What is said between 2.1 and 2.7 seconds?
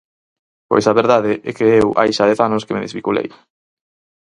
xa dez anos